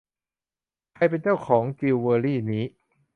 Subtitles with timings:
[0.93, 2.65] ใครเป็นเจ้าของจิวเวอรี่นี้?